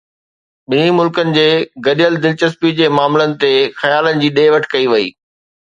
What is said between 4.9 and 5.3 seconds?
وئي